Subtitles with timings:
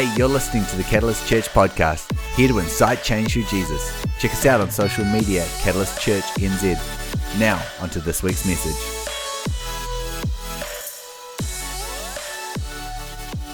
[0.00, 4.02] Hey, you're listening to the Catalyst Church podcast, here to incite change through Jesus.
[4.18, 7.38] Check us out on social media at Catalyst Church NZ.
[7.38, 8.72] Now, onto this week's message.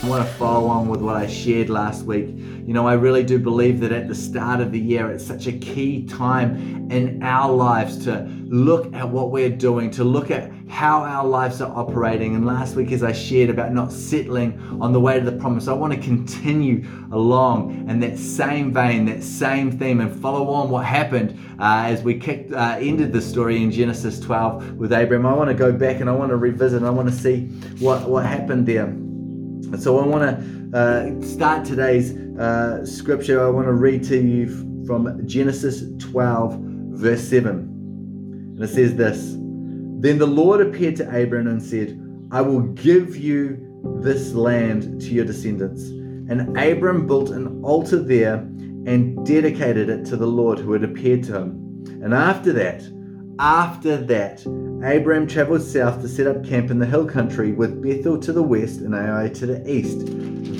[0.04, 2.28] I want to follow on with what I shared last week.
[2.28, 5.48] You know, I really do believe that at the start of the year, it's such
[5.48, 10.52] a key time in our lives to look at what we're doing, to look at
[10.68, 12.34] how our lives are operating.
[12.34, 15.68] And last week, as I shared about not settling on the way to the promise,
[15.68, 20.68] I want to continue along in that same vein, that same theme, and follow on
[20.68, 25.24] what happened uh, as we kicked, uh, ended the story in Genesis 12 with Abraham.
[25.24, 27.46] I want to go back and I want to revisit I want to see
[27.78, 28.86] what, what happened there.
[29.78, 33.44] So I want to uh, start today's uh, scripture.
[33.44, 36.58] I want to read to you from Genesis 12,
[36.92, 37.48] verse 7.
[37.48, 39.36] And it says this
[39.98, 43.62] Then the Lord appeared to Abram and said, I will give you
[44.02, 45.84] this land to your descendants.
[46.28, 51.22] And Abram built an altar there and dedicated it to the Lord who had appeared
[51.24, 51.84] to him.
[52.02, 52.82] And after that,
[53.38, 54.40] after that,
[54.84, 58.42] Abraham traveled south to set up camp in the hill country with Bethel to the
[58.42, 60.02] west and Ai to the east.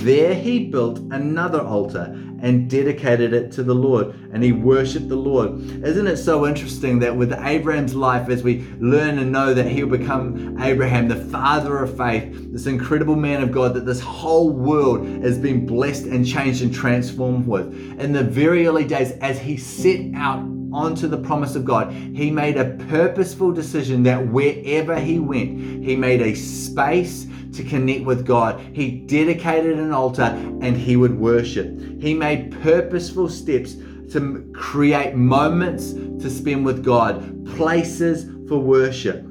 [0.04, 5.16] There he built another altar and dedicated it to the Lord, and he worshipped the
[5.16, 5.60] Lord.
[5.84, 9.88] Isn't it so interesting that with Abraham's life, as we learn and know that he'll
[9.88, 15.04] become Abraham, the father of faith, this incredible man of God, that this whole world
[15.24, 17.66] has been blessed and changed and transformed with.
[17.98, 20.44] In the very early days, as he set out
[20.76, 21.90] onto the promise of God.
[21.90, 28.04] He made a purposeful decision that wherever he went, he made a space to connect
[28.04, 28.60] with God.
[28.74, 31.80] He dedicated an altar and he would worship.
[32.00, 33.76] He made purposeful steps
[34.12, 39.24] to create moments to spend with God, places for worship.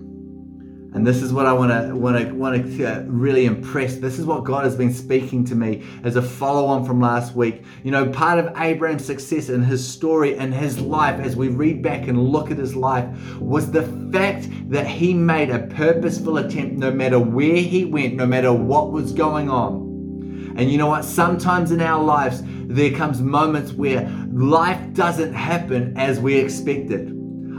[0.96, 3.98] And this is what I want to want to want to really impress.
[3.98, 7.36] This is what God has been speaking to me as a follow on from last
[7.36, 7.64] week.
[7.84, 11.84] You know, part of Abraham's success in his story and his life as we read
[11.84, 13.06] back and look at his life
[13.40, 18.26] was the fact that he made a purposeful attempt no matter where he went, no
[18.26, 20.54] matter what was going on.
[20.58, 21.04] And you know what?
[21.04, 27.15] Sometimes in our lives there comes moments where life doesn't happen as we expected.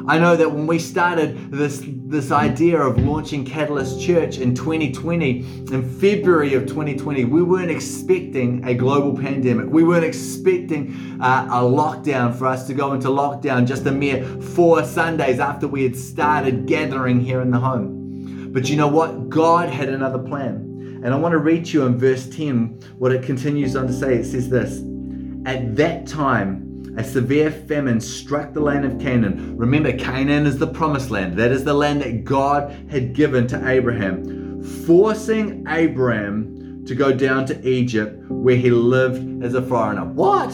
[0.08, 5.40] I know that when we started this this idea of launching Catalyst Church in 2020,
[5.40, 9.66] in February of 2020, we weren't expecting a global pandemic.
[9.66, 14.24] We weren't expecting uh, a lockdown for us to go into lockdown just a mere
[14.24, 18.52] four Sundays after we had started gathering here in the home.
[18.52, 19.28] But you know what?
[19.28, 21.00] God had another plan.
[21.04, 23.92] And I want to read to you in verse 10 what it continues on to
[23.92, 24.14] say.
[24.14, 24.82] It says this
[25.46, 26.65] At that time,
[26.96, 29.56] a severe famine struck the land of Canaan.
[29.56, 31.36] Remember, Canaan is the promised land.
[31.36, 37.44] That is the land that God had given to Abraham, forcing Abraham to go down
[37.46, 40.04] to Egypt where he lived as a foreigner.
[40.04, 40.52] What?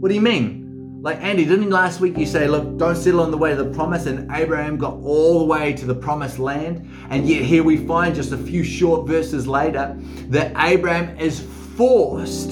[0.00, 1.00] What do you mean?
[1.02, 3.70] Like Andy, didn't last week you say, look, don't settle on the way to the
[3.72, 6.86] promise, and Abraham got all the way to the promised land?
[7.08, 9.96] And yet here we find just a few short verses later
[10.28, 11.40] that Abraham is
[11.76, 12.50] forced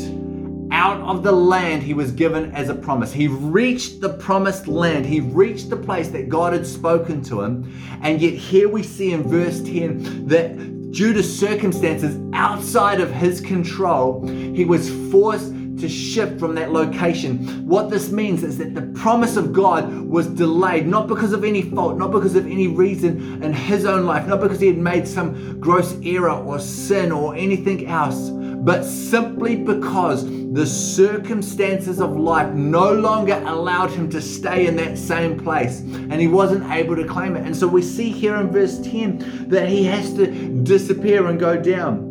[0.71, 3.13] out of the land he was given as a promise.
[3.13, 5.07] He reached the promised land.
[5.07, 7.73] He reached the place that God had spoken to him.
[8.03, 13.41] And yet, here we see in verse 10 that due to circumstances outside of his
[13.41, 17.67] control, he was forced to shift from that location.
[17.67, 21.63] What this means is that the promise of God was delayed, not because of any
[21.63, 25.07] fault, not because of any reason in his own life, not because he had made
[25.07, 28.31] some gross error or sin or anything else
[28.65, 34.99] but simply because the circumstances of life no longer allowed him to stay in that
[34.99, 37.47] same place and he wasn't able to claim it.
[37.47, 40.27] And so we see here in verse 10 that he has to
[40.63, 42.09] disappear and go down.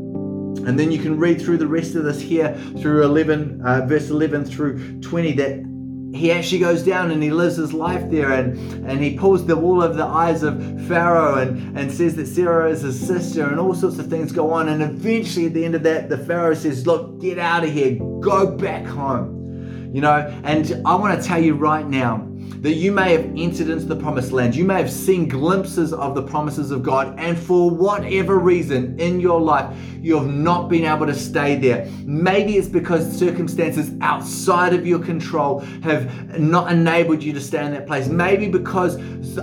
[0.66, 4.10] And then you can read through the rest of this here through 11, uh, verse
[4.10, 5.77] 11 through 20, that
[6.18, 9.56] he actually goes down and he lives his life there and, and he pulls the
[9.56, 13.60] wool over the eyes of Pharaoh and, and says that Sarah is his sister and
[13.60, 14.70] all sorts of things go on.
[14.70, 17.96] And eventually at the end of that, the Pharaoh says, Look, get out of here,
[18.20, 19.92] go back home.
[19.94, 22.28] You know, and I want to tell you right now,
[22.62, 24.56] that you may have entered into the promised land.
[24.56, 29.20] You may have seen glimpses of the promises of God, and for whatever reason in
[29.20, 29.76] your life,
[30.08, 31.86] you have not been able to stay there.
[32.06, 37.74] Maybe it's because circumstances outside of your control have not enabled you to stay in
[37.74, 38.08] that place.
[38.08, 38.98] Maybe because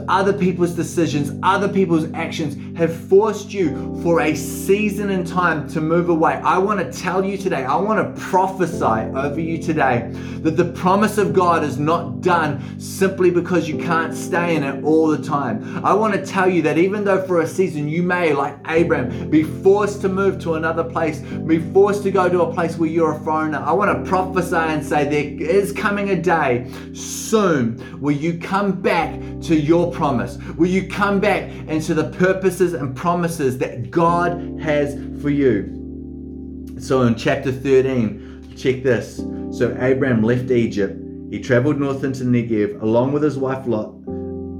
[0.08, 5.82] other people's decisions, other people's actions have forced you for a season in time to
[5.82, 6.32] move away.
[6.32, 10.08] I want to tell you today, I want to prophesy over you today
[10.40, 14.82] that the promise of God is not done simply because you can't stay in it
[14.82, 15.84] all the time.
[15.84, 19.28] I want to tell you that even though for a season you may, like Abraham,
[19.28, 22.88] be forced to move to another place, be forced to go to a place where
[22.88, 23.58] you're a foreigner.
[23.58, 28.80] I want to prophesy and say there is coming a day soon where you come
[28.80, 34.60] back to your promise, where you come back into the purposes and promises that God
[34.60, 36.74] has for you.
[36.78, 39.16] So in chapter 13, check this.
[39.56, 41.00] So Abraham left Egypt.
[41.30, 43.94] He traveled north into Negev along with his wife Lot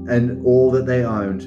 [0.07, 1.43] and all that they owned.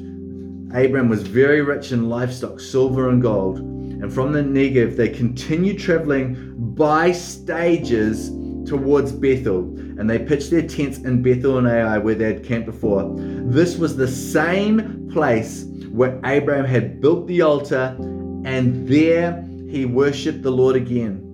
[0.74, 3.58] Abraham was very rich in livestock, silver and gold.
[4.00, 8.30] And from the Negev, they continued traveling by stages
[8.68, 9.62] towards Bethel,
[9.98, 13.12] and they pitched their tents in Bethel and Ai, where they had camped before.
[13.16, 17.96] This was the same place where Abraham had built the altar,
[18.44, 21.24] and there he worshipped the Lord again.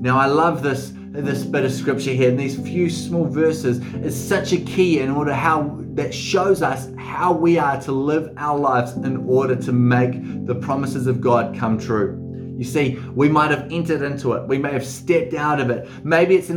[0.00, 0.92] Now, I love this
[1.24, 5.10] this bit of scripture here in these few small verses is such a key in
[5.10, 9.72] order how that shows us how we are to live our lives in order to
[9.72, 12.25] make the promises of God come true.
[12.56, 14.48] You see, we might have entered into it.
[14.48, 15.88] We may have stepped out of it.
[16.04, 16.48] Maybe it's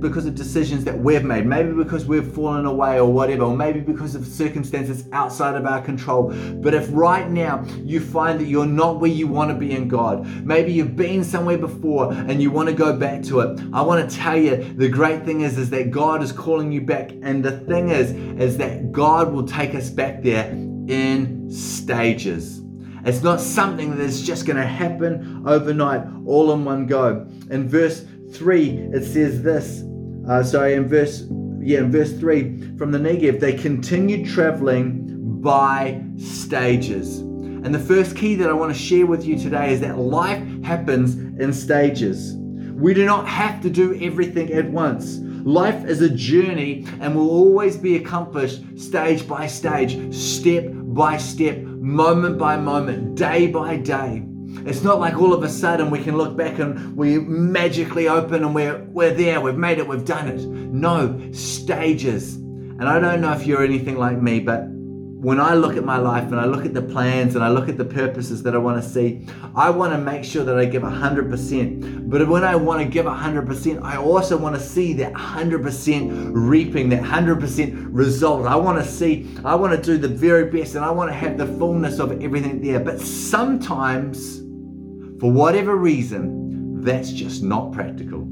[0.00, 1.44] because of decisions that we've made.
[1.44, 3.44] Maybe because we've fallen away or whatever.
[3.44, 6.32] Or maybe because of circumstances outside of our control.
[6.62, 9.88] But if right now you find that you're not where you want to be in
[9.88, 13.60] God, maybe you've been somewhere before and you want to go back to it.
[13.74, 16.80] I want to tell you the great thing is, is that God is calling you
[16.80, 17.10] back.
[17.22, 22.62] And the thing is, is that God will take us back there in stages.
[23.06, 27.26] It's not something that's just going to happen overnight, all in one go.
[27.50, 29.84] In verse 3, it says this.
[30.28, 31.24] Uh, sorry, in verse
[31.66, 37.18] yeah, in verse 3, from the Negev, they continued traveling by stages.
[37.18, 40.40] And the first key that I want to share with you today is that life
[40.62, 42.36] happens in stages.
[42.36, 45.18] We do not have to do everything at once.
[45.44, 51.58] Life is a journey and will always be accomplished stage by stage, step by step,
[51.86, 54.24] moment by moment, day by day.
[54.66, 58.42] It's not like all of a sudden we can look back and we magically open
[58.42, 60.40] and we're, we're there, we've made it, we've done it.
[60.40, 62.34] No, stages.
[62.34, 64.64] And I don't know if you're anything like me, but
[65.18, 67.70] when I look at my life and I look at the plans and I look
[67.70, 70.66] at the purposes that I want to see, I want to make sure that I
[70.66, 72.10] give 100%.
[72.10, 76.90] But when I want to give 100%, I also want to see that 100% reaping,
[76.90, 78.46] that 100% result.
[78.46, 81.14] I want to see, I want to do the very best and I want to
[81.16, 82.78] have the fullness of everything there.
[82.78, 84.40] But sometimes,
[85.18, 88.28] for whatever reason, that's just not practical.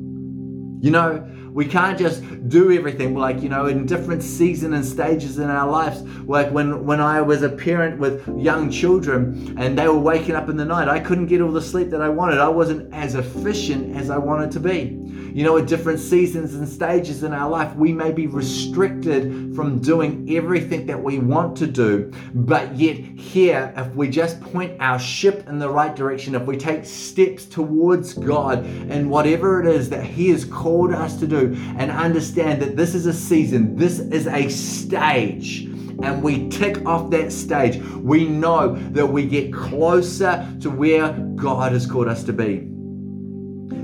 [0.80, 5.38] You know, we can't just do everything like, you know, in different seasons and stages
[5.38, 6.02] in our lives.
[6.26, 10.48] Like when, when I was a parent with young children and they were waking up
[10.48, 12.38] in the night, I couldn't get all the sleep that I wanted.
[12.38, 15.00] I wasn't as efficient as I wanted to be.
[15.34, 19.80] You know, at different seasons and stages in our life, we may be restricted from
[19.80, 22.12] doing everything that we want to do.
[22.34, 26.56] But yet, here, if we just point our ship in the right direction, if we
[26.56, 31.43] take steps towards God and whatever it is that He has called us to do,
[31.52, 35.68] and understand that this is a season, this is a stage
[36.02, 41.72] and we tick off that stage, we know that we get closer to where God
[41.72, 42.68] has called us to be.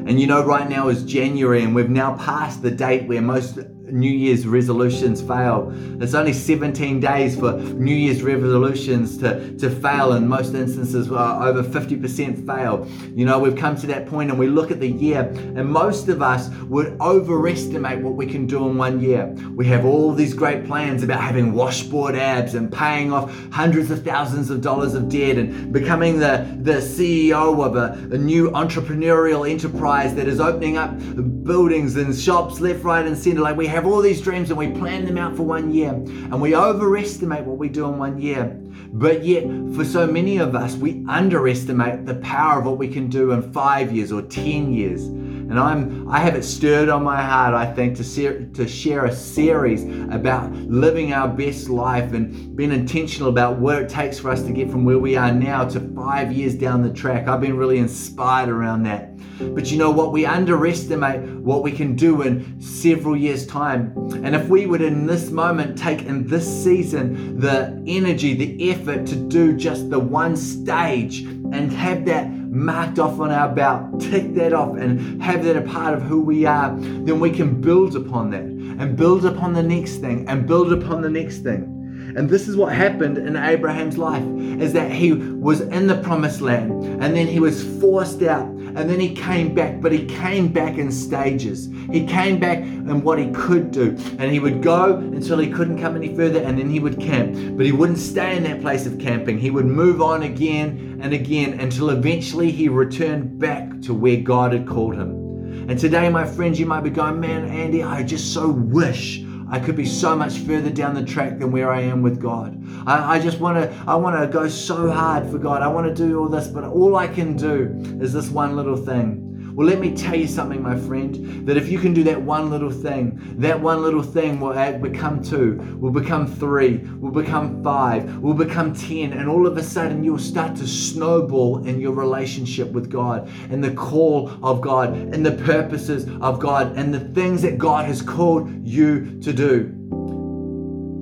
[0.07, 3.59] And you know, right now is January, and we've now passed the date where most
[3.93, 5.73] New Year's resolutions fail.
[6.01, 10.13] It's only 17 days for New Year's resolutions to, to fail.
[10.13, 12.87] In most instances, uh, over 50% fail.
[13.15, 16.09] You know, we've come to that point and we look at the year, and most
[16.09, 19.27] of us would overestimate what we can do in one year.
[19.55, 24.05] We have all these great plans about having washboard abs and paying off hundreds of
[24.05, 29.49] thousands of dollars of debt and becoming the, the CEO of a, a new entrepreneurial
[29.49, 30.97] enterprise that is opening up
[31.45, 33.41] buildings and shops left, right, and center.
[33.41, 36.41] Like we have all these dreams and we plan them out for one year and
[36.41, 38.57] we overestimate what we do in one year.
[38.93, 39.45] But yet,
[39.75, 43.53] for so many of us, we underestimate the power of what we can do in
[43.53, 45.09] five years or 10 years.
[45.51, 49.07] And I'm, I have it stirred on my heart, I think, to, ser- to share
[49.07, 49.83] a series
[50.15, 54.53] about living our best life and being intentional about what it takes for us to
[54.53, 57.27] get from where we are now to five years down the track.
[57.27, 59.11] I've been really inspired around that.
[59.41, 60.13] But you know what?
[60.13, 63.93] We underestimate what we can do in several years' time.
[64.23, 69.07] And if we would, in this moment, take in this season the energy, the effort
[69.07, 74.35] to do just the one stage and have that marked off on our belt, tick
[74.35, 77.95] that off, and have that a part of who we are, then we can build
[77.95, 81.77] upon that and build upon the next thing and build upon the next thing.
[82.17, 84.25] And this is what happened in Abraham's life
[84.61, 88.89] is that he was in the promised land and then he was forced out and
[88.89, 91.69] then he came back, but he came back in stages.
[91.91, 95.81] He came back in what he could do, and he would go until he couldn't
[95.81, 97.57] come any further, and then he would camp.
[97.57, 99.39] But he wouldn't stay in that place of camping.
[99.39, 104.53] He would move on again and again until eventually he returned back to where God
[104.53, 105.69] had called him.
[105.69, 109.59] And today, my friends, you might be going, man, Andy, I just so wish I
[109.59, 112.63] could be so much further down the track than where I am with God.
[112.87, 115.63] I, I just want to I want to go so hard for God.
[115.63, 118.77] I want to do all this, but all I can do is this one little
[118.77, 119.30] thing.
[119.53, 122.51] Well, let me tell you something, my friend, that if you can do that one
[122.51, 128.19] little thing, that one little thing will become two, will become three, will become five,
[128.19, 132.71] will become ten, and all of a sudden you'll start to snowball in your relationship
[132.71, 137.43] with God and the call of God and the purposes of God and the things
[137.43, 139.77] that God has called you to do.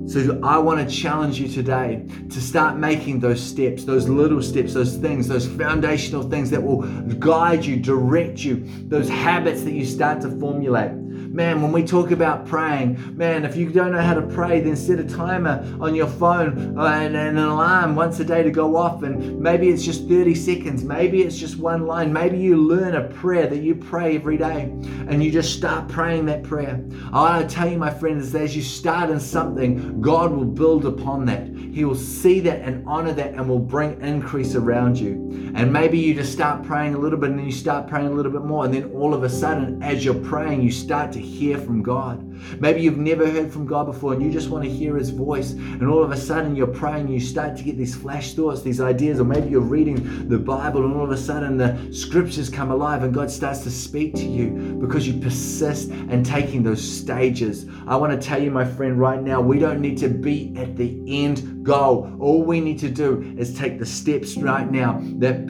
[0.09, 4.73] So I want to challenge you today to start making those steps, those little steps,
[4.73, 6.81] those things, those foundational things that will
[7.19, 10.93] guide you, direct you, those habits that you start to formulate.
[11.31, 14.75] Man, when we talk about praying, man, if you don't know how to pray, then
[14.75, 18.75] set a timer on your phone uh, and, an alarm once a day to go
[18.75, 19.03] off.
[19.03, 20.83] And maybe it's just 30 seconds.
[20.83, 22.11] Maybe it's just one line.
[22.11, 24.63] Maybe you learn a prayer that you pray every day
[25.07, 26.83] and you just start praying that prayer.
[27.13, 30.45] I want to tell you, my friends, that as you start in something, God will
[30.45, 31.47] build upon that.
[31.79, 35.53] He will see that and honor that and will bring increase around you.
[35.55, 38.11] And maybe you just start praying a little bit and then you start praying a
[38.11, 38.65] little bit more.
[38.65, 41.83] And then all of a sudden, as you're praying, you start to to hear from
[41.83, 42.28] God.
[42.59, 45.51] Maybe you've never heard from God before and you just want to hear His voice,
[45.51, 48.81] and all of a sudden you're praying, you start to get these flash thoughts, these
[48.81, 52.71] ideas, or maybe you're reading the Bible and all of a sudden the scriptures come
[52.71, 57.65] alive and God starts to speak to you because you persist and taking those stages.
[57.87, 60.75] I want to tell you, my friend, right now, we don't need to be at
[60.75, 62.15] the end goal.
[62.19, 65.47] All we need to do is take the steps right now that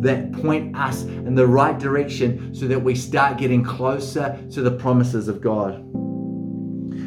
[0.00, 4.70] that point us in the right direction so that we start getting closer to the
[4.70, 5.82] promises of God.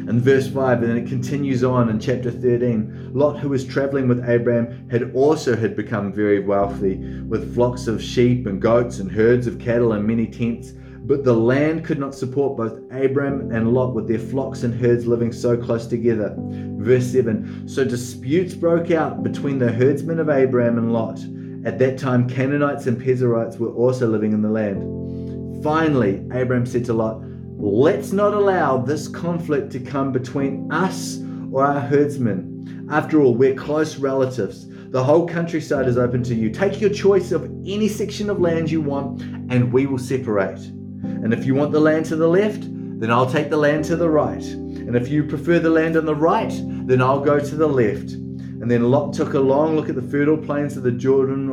[0.08, 3.10] And verse 5, and then it continues on in chapter 13.
[3.12, 8.02] Lot, who was traveling with Abraham, had also had become very wealthy, with flocks of
[8.02, 10.72] sheep and goats and herds of cattle and many tents.
[11.00, 15.06] But the land could not support both Abram and Lot with their flocks and herds
[15.06, 16.34] living so close together.
[16.38, 21.18] Verse 7 So disputes broke out between the herdsmen of Abram and Lot.
[21.66, 25.62] At that time, Canaanites and Perizzites were also living in the land.
[25.62, 27.20] Finally, Abram said to Lot,
[27.60, 31.18] Let's not allow this conflict to come between us
[31.50, 32.86] or our herdsmen.
[32.88, 34.68] After all, we're close relatives.
[34.90, 36.50] The whole countryside is open to you.
[36.50, 40.60] Take your choice of any section of land you want, and we will separate.
[40.60, 42.62] And if you want the land to the left,
[43.00, 44.44] then I'll take the land to the right.
[44.44, 46.54] And if you prefer the land on the right,
[46.86, 48.12] then I'll go to the left.
[48.12, 51.50] And then Lot took a long look at the fertile plains of the Jordan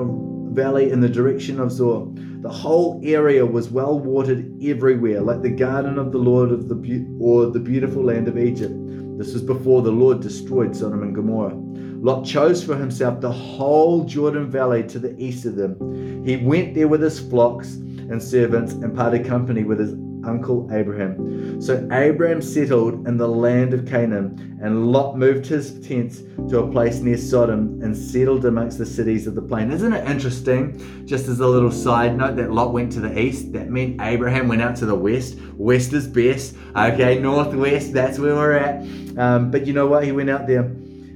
[0.56, 2.08] Valley in the direction of Zoar.
[2.42, 6.76] The whole area was well watered everywhere, like the garden of the Lord of the
[6.76, 8.74] be- or the beautiful land of Egypt.
[9.18, 11.56] This was before the Lord destroyed Sodom and Gomorrah.
[11.56, 16.24] Lot chose for himself the whole Jordan Valley to the east of them.
[16.26, 19.94] He went there with his flocks and servants and parted company with his
[20.26, 21.62] uncle Abraham.
[21.62, 26.72] So Abraham settled in the land of Canaan, and Lot moved his tents to a
[26.72, 29.72] place near Sodom and settled amongst the cities of the plain.
[29.72, 33.54] Isn't it interesting, just as a little side note, that Lot went to the east?
[33.54, 35.38] That meant Abraham went out to the west.
[35.58, 36.56] West is best.
[36.76, 38.82] Okay, northwest, that's where we're at.
[39.18, 40.04] Um, but you know what?
[40.04, 40.76] He went out there.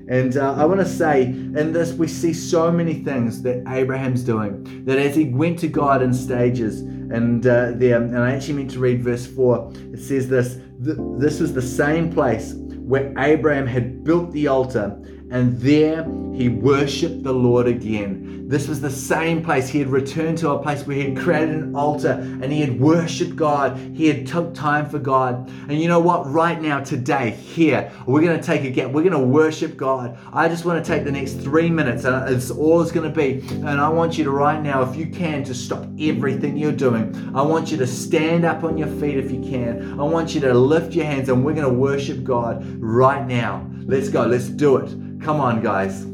[0.09, 4.23] And uh, I want to say, in this, we see so many things that Abraham's
[4.23, 4.83] doing.
[4.85, 8.71] That as he went to God in stages, and uh, there, and I actually meant
[8.71, 9.71] to read verse 4.
[9.93, 14.99] It says this This was the same place where Abraham had built the altar
[15.31, 18.47] and there he worshipped the Lord again.
[18.49, 19.67] This was the same place.
[19.67, 22.79] He had returned to a place where he had created an altar and he had
[22.79, 23.77] worshipped God.
[23.93, 25.51] He had took time for God.
[25.67, 26.31] And you know what?
[26.31, 28.89] Right now, today, here, we're going to take a gap.
[28.89, 30.17] We're going to worship God.
[30.33, 32.05] I just want to take the next three minutes.
[32.05, 33.45] and It's all it's going to be.
[33.53, 37.31] And I want you to right now, if you can, to stop everything you're doing.
[37.35, 39.99] I want you to stand up on your feet if you can.
[39.99, 43.69] I want you to lift your hands and we're going to worship God right now.
[43.85, 44.25] Let's go.
[44.25, 44.89] Let's do it.
[45.21, 46.08] Come on, guys.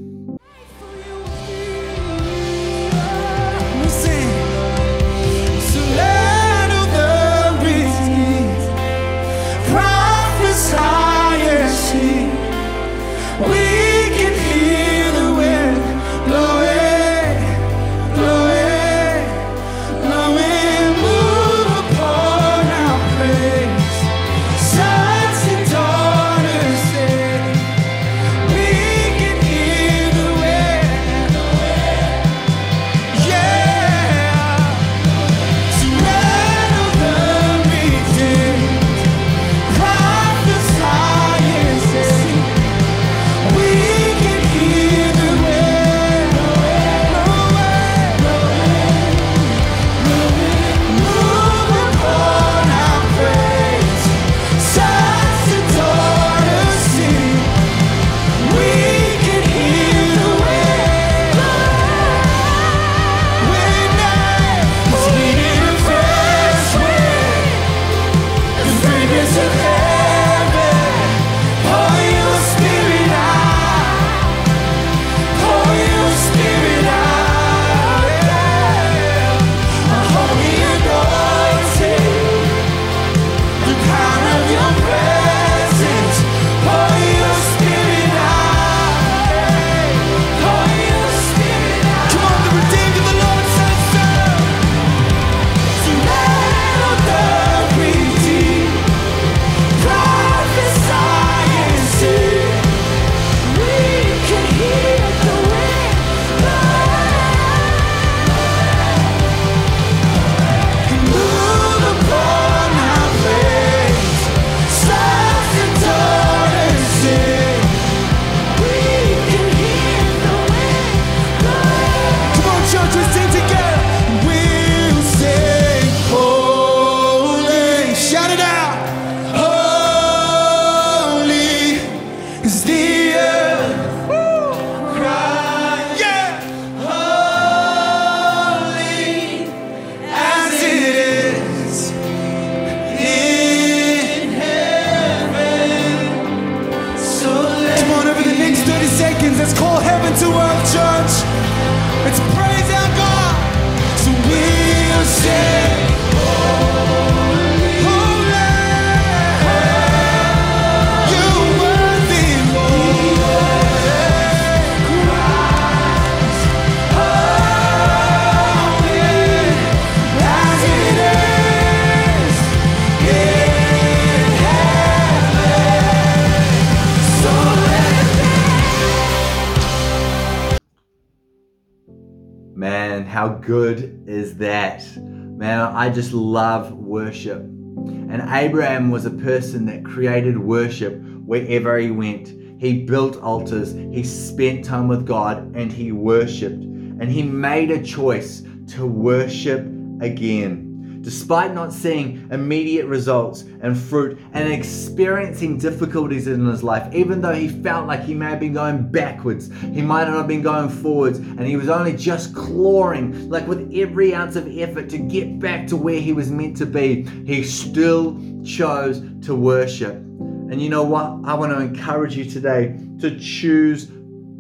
[183.46, 184.84] Good is that?
[184.98, 187.38] Man, I just love worship.
[187.38, 192.34] And Abraham was a person that created worship wherever he went.
[192.60, 196.64] He built altars, he spent time with God, and he worshiped.
[196.64, 199.60] And he made a choice to worship
[200.02, 200.65] again.
[201.06, 207.36] Despite not seeing immediate results and fruit and experiencing difficulties in his life, even though
[207.36, 210.68] he felt like he may have been going backwards, he might not have been going
[210.68, 215.38] forwards, and he was only just clawing, like with every ounce of effort to get
[215.38, 219.94] back to where he was meant to be, he still chose to worship.
[219.94, 221.20] And you know what?
[221.24, 223.92] I want to encourage you today to choose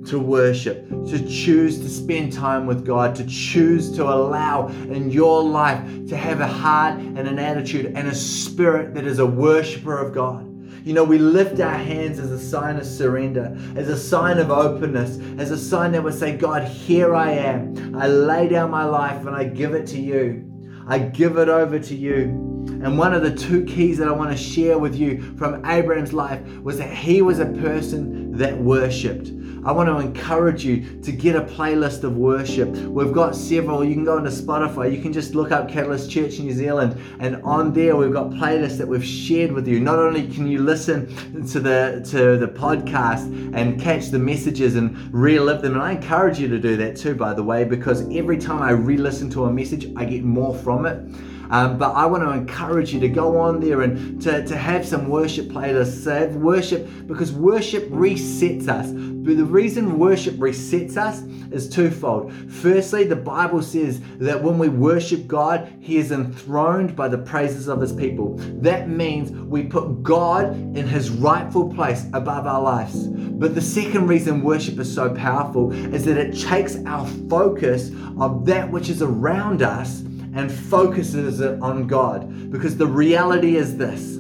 [0.08, 5.44] to worship, to choose to spend time with God, to choose to allow in your
[5.44, 9.98] life to have a heart and an attitude and a spirit that is a worshiper
[9.98, 10.52] of God.
[10.86, 14.52] You know, we lift our hands as a sign of surrender, as a sign of
[14.52, 17.96] openness, as a sign that would say, God, here I am.
[17.96, 20.52] I lay down my life and I give it to you.
[20.88, 22.55] I give it over to you.
[22.68, 26.14] And one of the two keys that I want to share with you from Abraham's
[26.14, 29.32] life was that he was a person that worshiped.
[29.66, 32.70] I want to encourage you to get a playlist of worship.
[32.70, 33.84] We've got several.
[33.84, 34.96] You can go into Spotify.
[34.96, 38.78] You can just look up Catalyst Church New Zealand, and on there we've got playlists
[38.78, 39.80] that we've shared with you.
[39.80, 41.08] Not only can you listen
[41.48, 43.26] to the to the podcast
[43.56, 47.16] and catch the messages and relive them, and I encourage you to do that too,
[47.16, 50.86] by the way, because every time I re-listen to a message, I get more from
[50.86, 51.04] it.
[51.50, 54.86] Um, but I want to encourage you to go on there and to, to have
[54.86, 58.92] some worship playlists, have worship because worship resets us.
[58.92, 62.32] But the reason worship resets us is twofold.
[62.34, 67.68] Firstly, the Bible says that when we worship God, He is enthroned by the praises
[67.68, 68.36] of His people.
[68.62, 73.08] That means we put God in His rightful place above our lives.
[73.08, 78.46] But the second reason worship is so powerful is that it takes our focus of
[78.46, 80.04] that which is around us
[80.36, 82.52] and focuses it on God.
[82.52, 84.20] Because the reality is this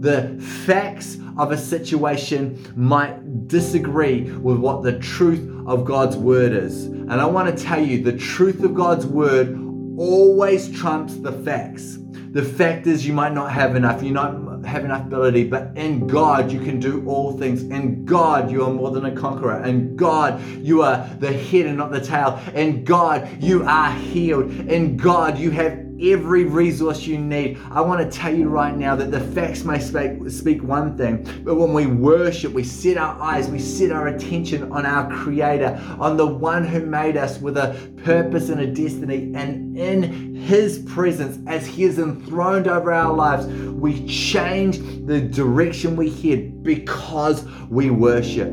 [0.00, 6.84] the facts of a situation might disagree with what the truth of God's word is.
[6.84, 9.58] And I want to tell you the truth of God's word
[9.98, 11.98] always trumps the facts.
[12.30, 16.06] The fact is, you might not have enough, you not have enough ability, but in
[16.06, 17.62] God, you can do all things.
[17.62, 19.62] In God, you are more than a conqueror.
[19.64, 22.40] In God, you are the head and not the tail.
[22.54, 24.50] In God, you are healed.
[24.68, 27.58] In God, you have every resource you need.
[27.70, 31.26] I want to tell you right now that the facts may speak, speak one thing,
[31.44, 35.80] but when we worship, we set our eyes, we set our attention on our Creator,
[35.98, 39.32] on the one who made us with a purpose and a destiny.
[39.34, 45.96] And in His presence, as He is enthroned over our lives, we change the direction
[45.96, 48.48] we head because we worship.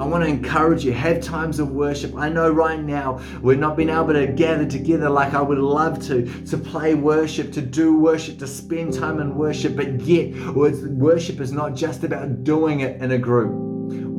[0.00, 2.14] I want to encourage you, have times of worship.
[2.16, 6.02] I know right now we're not being able to gather together like I would love
[6.06, 11.38] to, to play worship, to do worship, to spend time in worship, but yet worship
[11.38, 13.69] is not just about doing it in a group.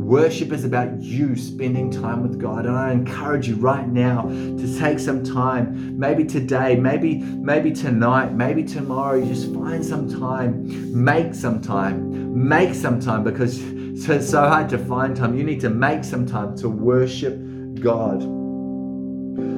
[0.02, 2.66] Worship is about you spending time with God.
[2.66, 8.34] And I encourage you right now to take some time, maybe today, maybe maybe tonight,
[8.34, 14.30] maybe tomorrow, you just find some time, make some time, make some time because it's
[14.30, 15.38] so hard to find time.
[15.38, 17.38] You need to make some time to worship
[17.80, 18.20] God.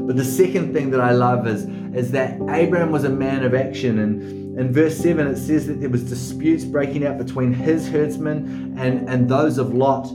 [0.06, 1.64] But the second thing that I love is,
[1.96, 4.00] is that Abraham was a man of action.
[4.00, 8.76] And in verse 7, it says that there was disputes breaking out between his herdsmen
[8.78, 10.14] and, and those of Lot.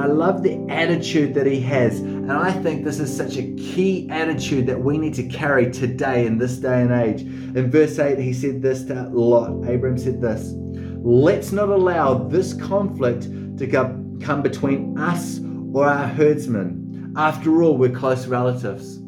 [0.00, 2.00] I love the attitude that he has.
[2.00, 6.24] And I think this is such a key attitude that we need to carry today
[6.26, 7.20] in this day and age.
[7.20, 9.68] In verse 8, he said this to Lot.
[9.68, 10.54] Abraham said this
[11.02, 13.24] Let's not allow this conflict
[13.58, 15.38] to come between us
[15.74, 17.12] or our herdsmen.
[17.16, 18.99] After all, we're close relatives.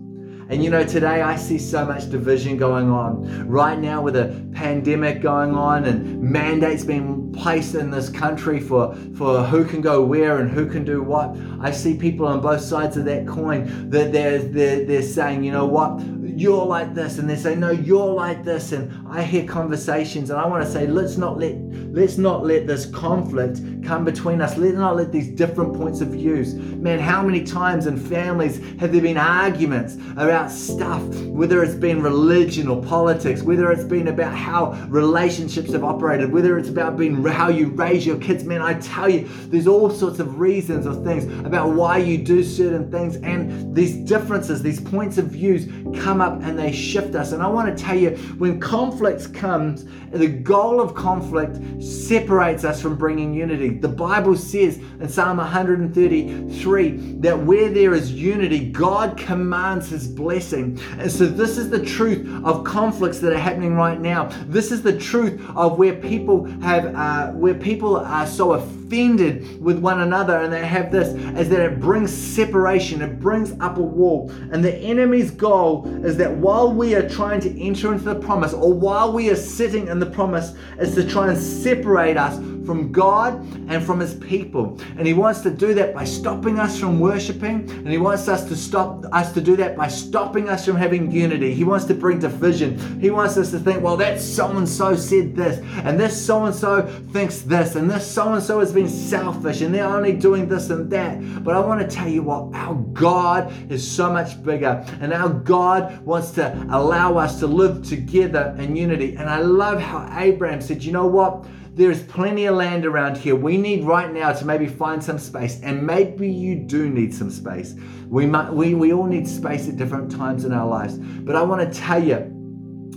[0.52, 3.48] And you know, today I see so much division going on.
[3.48, 8.94] Right now, with a pandemic going on and mandates being placed in this country for,
[9.16, 12.60] for who can go where and who can do what, I see people on both
[12.60, 17.16] sides of that coin that they're, they're, they're saying, you know what, you're like this.
[17.16, 18.72] And they say no you're like this.
[18.72, 21.55] And I hear conversations and I want to say, let's not let
[21.92, 24.57] let's not let this conflict come between us.
[24.57, 26.55] Let's not let these different points of views.
[26.55, 32.01] Man, how many times in families have there been arguments about stuff, whether it's been
[32.01, 37.22] religion or politics, whether it's been about how relationships have operated, whether it's about being
[37.22, 38.44] how you raise your kids.
[38.44, 42.42] Man, I tell you, there's all sorts of reasons or things about why you do
[42.42, 45.66] certain things, and these differences, these points of views
[46.01, 47.33] come up and they shift us.
[47.33, 49.01] And I want to tell you, when conflict
[49.32, 53.70] comes, the goal of conflict separates us from bringing unity.
[53.70, 60.78] The Bible says in Psalm 133 that where there is unity, God commands his blessing.
[60.98, 64.26] And so, this is the truth of conflicts that are happening right now.
[64.46, 68.52] This is the truth of where people have, uh, where people are so
[68.92, 73.52] offended with one another and they have this, is that it brings separation, it brings
[73.61, 74.31] up a wall.
[74.52, 78.52] And the enemy's goal is that while we are trying to enter into the promise,
[78.52, 82.92] or while we are sitting in the promise, is to try and separate us from
[82.92, 83.35] God
[83.68, 84.79] and from His people.
[84.96, 88.46] And He wants to do that by stopping us from worshiping, and He wants us
[88.48, 91.55] to stop us to do that by stopping us from having unity.
[91.55, 93.01] He wants to bring division.
[93.01, 96.44] He wants us to think, well, that so and so said this, and this so
[96.44, 100.12] and so thinks this, and this so and so has been selfish, and they're only
[100.12, 101.44] doing this and that.
[101.44, 105.29] But I want to tell you what, our God is so much bigger, and our
[105.29, 109.16] God wants to allow us to live together in unity.
[109.16, 111.44] And I love how Abraham said, you know what?
[111.74, 113.35] There's plenty of land around here.
[113.35, 117.30] We need right now to maybe find some space, and maybe you do need some
[117.30, 117.74] space.
[118.08, 120.98] We might, we, we all need space at different times in our lives.
[120.98, 122.30] But I want to tell you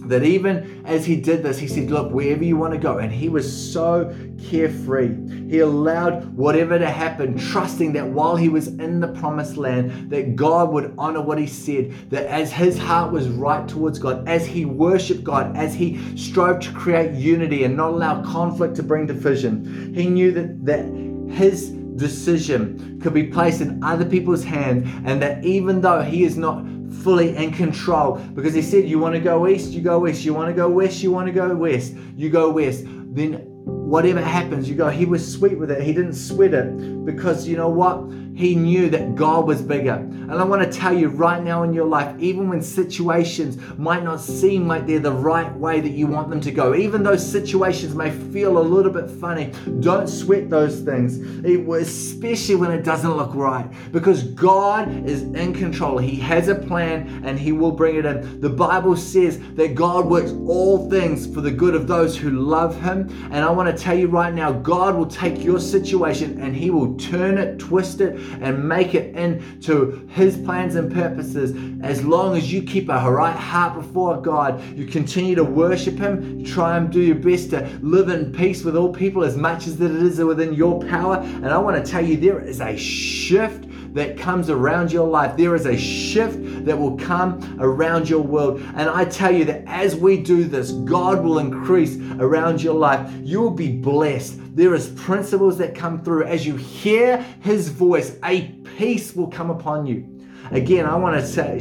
[0.07, 2.97] that even as he did this, he said, Look, wherever you want to go.
[2.97, 4.15] And he was so
[4.49, 5.49] carefree.
[5.49, 10.35] He allowed whatever to happen, trusting that while he was in the promised land, that
[10.35, 14.45] God would honor what he said, that as his heart was right towards God, as
[14.45, 19.05] he worshiped God, as he strove to create unity and not allow conflict to bring
[19.05, 20.85] division, he knew that, that
[21.33, 26.37] his decision could be placed in other people's hands and that even though he is
[26.37, 28.17] not fully in control.
[28.33, 30.23] Because he said you want to go east you go west.
[30.23, 32.83] You want to go west you want to go west you go west.
[32.85, 33.54] Then
[33.95, 35.81] whatever happens, you go, he was sweet with it.
[35.81, 38.11] He didn't sweat it because you know what?
[38.35, 39.93] He knew that God was bigger.
[39.93, 44.03] And I want to tell you right now in your life, even when situations might
[44.03, 47.15] not seem like they're the right way that you want them to go, even though
[47.15, 53.15] situations may feel a little bit funny, don't sweat those things, especially when it doesn't
[53.15, 55.97] look right, because God is in control.
[55.97, 58.41] He has a plan and He will bring it in.
[58.41, 62.81] The Bible says that God works all things for the good of those who love
[62.81, 63.07] Him.
[63.31, 66.71] And I want to tell you right now, God will take your situation and He
[66.71, 71.55] will turn it, twist it, and make it into His plans and purposes.
[71.83, 76.43] As long as you keep a right heart before God, you continue to worship Him,
[76.43, 79.77] try and do your best to live in peace with all people as much as
[79.77, 81.17] that it is within your power.
[81.17, 85.35] And I want to tell you, there is a shift that comes around your life.
[85.35, 88.61] There is a shift that will come around your world.
[88.75, 93.09] And I tell you that as we do this, God will increase around your life.
[93.23, 94.39] You will be blessed.
[94.55, 99.49] There is principles that come through as you hear his voice, a peace will come
[99.49, 100.05] upon you.
[100.51, 101.59] Again, I want to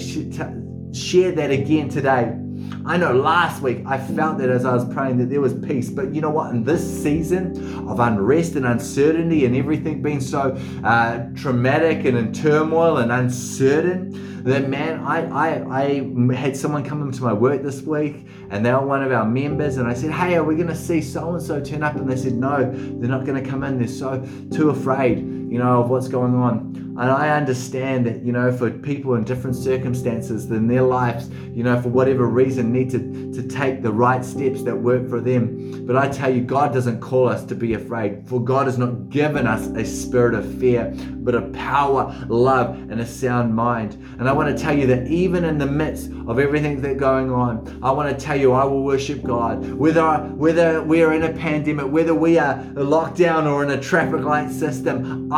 [0.93, 2.44] share that again today.
[2.87, 5.91] I know last week I felt that as I was praying that there was peace,
[5.91, 6.51] but you know what?
[6.51, 12.33] In this season of unrest and uncertainty and everything being so uh, traumatic and in
[12.33, 17.81] turmoil and uncertain, that man, I, I, I had someone come into my work this
[17.81, 20.69] week and they were one of our members, and I said, Hey, are we going
[20.69, 21.97] to see so and so turn up?
[21.97, 23.79] And they said, No, they're not going to come in.
[23.79, 24.23] They're so
[24.53, 26.75] too afraid, you know, of what's going on.
[26.99, 31.63] And I understand that, you know, for people in different circumstances in their lives, you
[31.63, 35.87] know, for whatever reason, need to, to take the right steps that work for them.
[35.87, 39.11] But I tell you, God doesn't call us to be afraid, for God has not
[39.11, 43.93] given us a spirit of fear, but a power, love, and a sound mind.
[44.19, 47.31] And I want to tell you that even in the midst of everything that's going
[47.31, 49.65] on, I want to tell you, I will worship God.
[49.75, 53.81] Whether, whether we are in a pandemic, whether we are locked down or in a
[53.81, 55.33] traffic light system,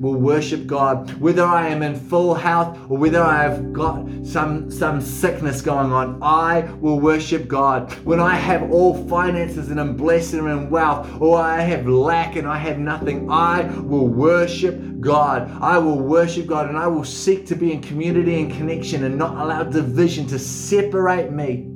[0.00, 4.70] will worship God whether I am in full health or whether I have got some,
[4.70, 7.92] some sickness going on, I will worship God.
[8.04, 12.46] When I have all finances and I'm blessed and wealth, or I have lack and
[12.46, 15.50] I have nothing, I will worship God.
[15.60, 19.16] I will worship God and I will seek to be in community and connection and
[19.16, 21.75] not allow division to separate me.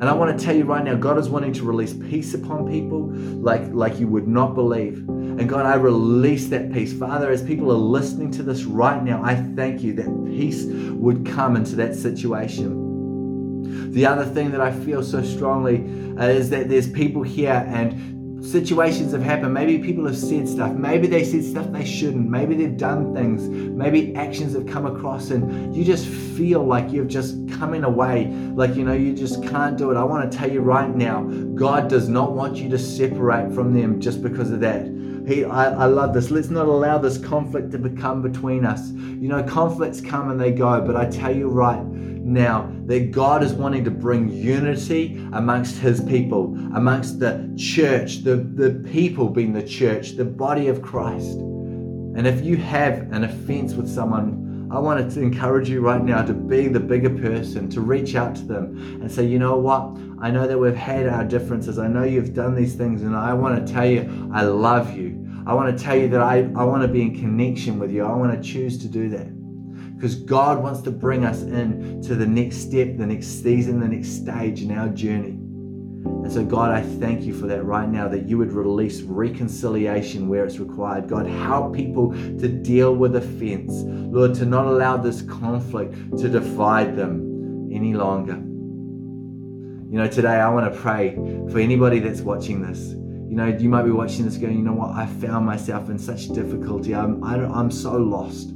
[0.00, 2.66] And I want to tell you right now, God is wanting to release peace upon
[2.66, 5.06] people like, like you would not believe.
[5.08, 6.98] And God, I release that peace.
[6.98, 11.26] Father, as people are listening to this right now, I thank you that peace would
[11.26, 13.90] come into that situation.
[13.92, 15.84] The other thing that I feel so strongly
[16.16, 19.54] uh, is that there's people here and situations have happened.
[19.54, 20.72] Maybe people have said stuff.
[20.72, 22.28] Maybe they said stuff they shouldn't.
[22.28, 23.48] Maybe they've done things.
[23.48, 28.26] Maybe actions have come across and you just feel like you've just coming away.
[28.54, 29.96] Like, you know, you just can't do it.
[29.96, 31.22] I want to tell you right now,
[31.54, 34.86] God does not want you to separate from them just because of that.
[35.30, 36.32] He, I, I love this.
[36.32, 38.90] Let's not allow this conflict to become between us.
[38.90, 43.44] You know, conflicts come and they go, but I tell you right, now that God
[43.44, 49.52] is wanting to bring unity amongst his people, amongst the church, the, the people being
[49.52, 51.38] the church, the body of Christ.
[51.38, 56.22] And if you have an offense with someone, I want to encourage you right now
[56.22, 59.96] to be the bigger person, to reach out to them and say, you know what?
[60.20, 61.78] I know that we've had our differences.
[61.78, 65.19] I know you've done these things, and I want to tell you, I love you.
[65.50, 68.04] I want to tell you that I, I want to be in connection with you.
[68.04, 72.14] I want to choose to do that because God wants to bring us in to
[72.14, 75.30] the next step, the next season, the next stage in our journey.
[75.30, 80.28] And so, God, I thank you for that right now, that you would release reconciliation
[80.28, 81.08] where it's required.
[81.08, 83.72] God, help people to deal with offense.
[83.74, 88.34] Lord, to not allow this conflict to divide them any longer.
[88.34, 91.16] You know, today I want to pray
[91.50, 92.94] for anybody that's watching this.
[93.30, 95.98] You know, you might be watching this going, you know what, I found myself in
[95.98, 96.94] such difficulty.
[96.94, 98.50] I'm, I I'm so lost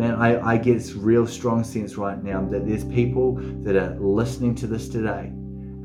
[0.00, 3.96] man, I, I get this real strong sense right now that there's people that are
[3.98, 5.26] listening to this today,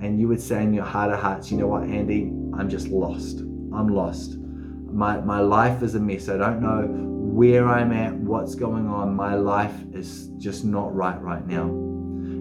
[0.02, 2.88] and you would say in your heart of hearts, you know what, Andy, I'm just
[2.88, 3.40] lost.
[3.40, 4.38] I'm lost.
[4.38, 6.30] My, my life is a mess.
[6.30, 9.16] I don't know where I'm at, what's going on.
[9.16, 11.85] My life is just not right right now.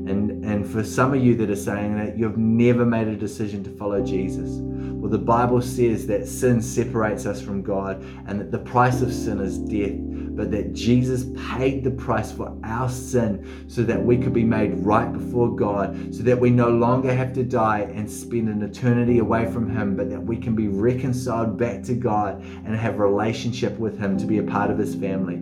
[0.07, 3.65] And, and for some of you that are saying that you've never made a decision
[3.65, 8.51] to follow Jesus, well, the Bible says that sin separates us from God and that
[8.51, 9.99] the price of sin is death
[10.37, 14.75] but that Jesus paid the price for our sin so that we could be made
[14.79, 19.19] right before God, so that we no longer have to die and spend an eternity
[19.19, 23.79] away from Him, but that we can be reconciled back to God and have relationship
[23.79, 25.41] with Him to be a part of His family.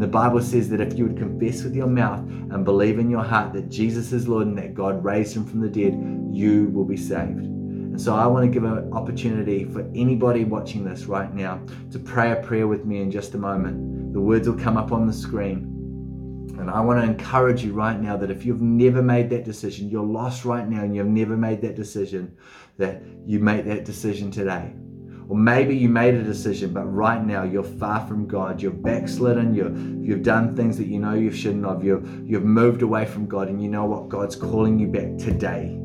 [0.00, 3.10] And the Bible says that if you would confess with your mouth and believe in
[3.10, 5.92] your heart that Jesus is Lord and that God raised Him from the dead,
[6.32, 7.44] you will be saved.
[7.44, 11.60] And so I want to give an opportunity for anybody watching this right now
[11.90, 14.14] to pray a prayer with me in just a moment.
[14.14, 15.66] The words will come up on the screen.
[16.58, 19.90] And I want to encourage you right now that if you've never made that decision,
[19.90, 22.34] you're lost right now and you've never made that decision,
[22.78, 24.72] that you make that decision today.
[25.30, 28.60] Or maybe you made a decision, but right now you're far from God.
[28.60, 29.54] You're backslidden.
[29.54, 29.70] You're,
[30.04, 31.84] you've done things that you know you shouldn't have.
[31.84, 34.08] You've, you've moved away from God, and you know what?
[34.08, 35.78] God's calling you back today.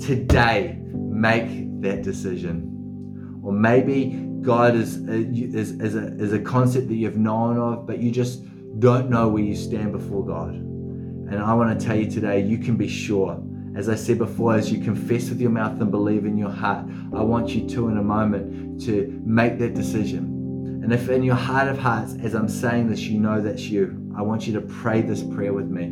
[0.00, 3.40] Today, make that decision.
[3.44, 7.86] Or maybe God is, uh, is, is, a, is a concept that you've known of,
[7.86, 8.42] but you just
[8.80, 10.54] don't know where you stand before God.
[10.54, 13.40] And I want to tell you today, you can be sure.
[13.78, 16.84] As I said before, as you confess with your mouth and believe in your heart,
[17.14, 20.80] I want you to, in a moment, to make that decision.
[20.82, 24.12] And if in your heart of hearts, as I'm saying this, you know that's you,
[24.18, 25.84] I want you to pray this prayer with me.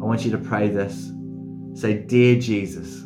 [0.00, 1.10] I want you to pray this.
[1.74, 3.02] Say, Dear Jesus,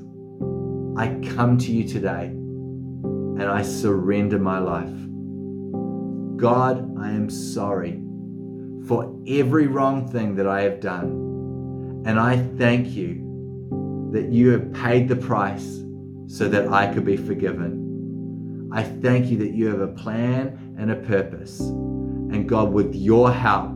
[0.94, 4.92] I come to you today and I surrender my life.
[6.36, 8.02] God, I am sorry
[8.86, 12.02] for every wrong thing that I have done.
[12.04, 13.21] And I thank you
[14.12, 15.82] that you have paid the price
[16.26, 18.70] so that I could be forgiven.
[18.72, 21.60] I thank you that you have a plan and a purpose.
[21.60, 23.72] And God, with your help,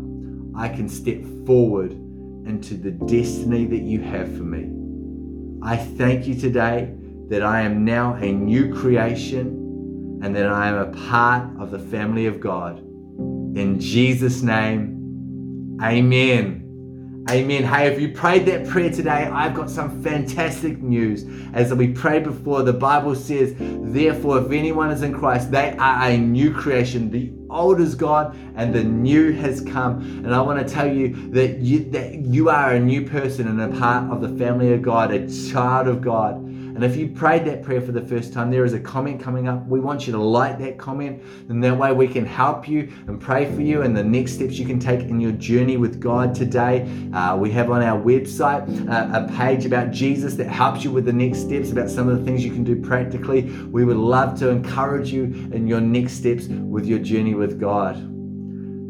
[0.56, 4.72] I can step forward into the destiny that you have for me.
[5.62, 6.94] I thank you today
[7.28, 11.78] that I am now a new creation and that I am a part of the
[11.78, 12.78] family of God.
[12.78, 16.65] In Jesus' name, amen.
[17.28, 17.64] Amen.
[17.64, 21.24] Hey, if you prayed that prayer today, I've got some fantastic news.
[21.54, 26.08] As we prayed before, the Bible says, Therefore, if anyone is in Christ, they are
[26.08, 27.10] a new creation.
[27.10, 30.02] The old is gone and the new has come.
[30.24, 33.60] And I want to tell you that you, that you are a new person and
[33.60, 36.36] a part of the family of God, a child of God.
[36.76, 39.48] And if you prayed that prayer for the first time, there is a comment coming
[39.48, 39.66] up.
[39.66, 43.18] We want you to like that comment, and that way we can help you and
[43.18, 46.34] pray for you and the next steps you can take in your journey with God
[46.34, 46.86] today.
[47.14, 51.06] Uh, we have on our website uh, a page about Jesus that helps you with
[51.06, 53.44] the next steps, about some of the things you can do practically.
[53.70, 57.96] We would love to encourage you in your next steps with your journey with God.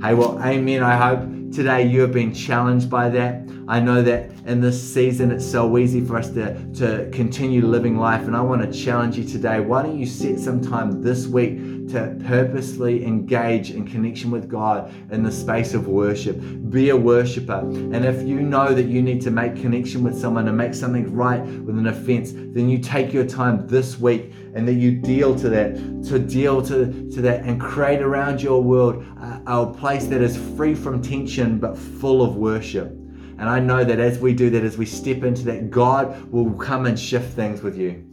[0.02, 0.82] Hey, well, amen.
[0.82, 1.20] I hope
[1.52, 3.48] today you have been challenged by that.
[3.68, 7.98] I know that in this season it's so easy for us to, to continue living
[7.98, 9.58] life, and I want to challenge you today.
[9.58, 14.92] Why don't you set some time this week to purposely engage in connection with God
[15.10, 16.40] in the space of worship?
[16.70, 17.58] Be a worshiper.
[17.58, 21.12] And if you know that you need to make connection with someone and make something
[21.12, 25.34] right with an offense, then you take your time this week and that you deal
[25.34, 25.74] to that,
[26.04, 30.36] to deal to, to that and create around your world a, a place that is
[30.56, 32.96] free from tension but full of worship.
[33.38, 36.52] And I know that as we do that, as we step into that, God will
[36.54, 38.04] come and shift things with you.